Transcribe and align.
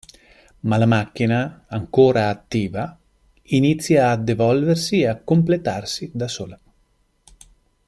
Ma 0.61 0.77
la 0.77 0.87
macchina, 0.87 1.65
ancora 1.67 2.27
attiva, 2.29 2.97
inizia 3.53 4.09
a 4.09 4.23
evolversi 4.25 5.01
e 5.01 5.05
a 5.07 5.19
completarsi 5.21 6.09
da 6.11 6.27
sola. 6.27 6.59